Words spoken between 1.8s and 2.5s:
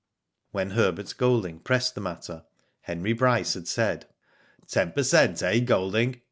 the matter,